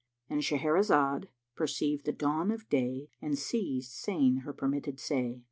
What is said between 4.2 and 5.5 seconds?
her permitted say.